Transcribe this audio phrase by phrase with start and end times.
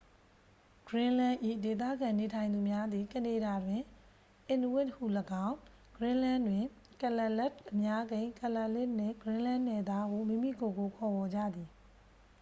[0.87, 3.81] greenland၏ ဒေသခံနေထိုင်သူများသည် ကနေဒါတွင်
[4.53, 5.55] inuit ဟူလည်းကောင်း၊
[5.97, 6.65] greenlandတွင်
[7.01, 11.69] kalaalleq အများကိန်း kalaallitနှင့် greenland နယ်သားဟု မိမိကိုယ်ကို ခေါ်ဝေါ်ကြသည်။